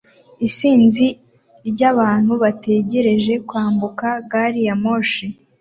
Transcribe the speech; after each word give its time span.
Isinzi 0.47 1.05
ry'abantu 1.69 2.31
bategereje 2.43 3.33
kwambuka 3.47 4.07
gari 4.31 4.61
ya 4.67 4.75
moshi 4.83 5.25